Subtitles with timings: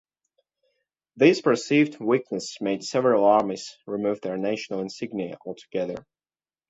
[1.15, 6.07] This perceived weakness made several armies remove their national insignia altogether.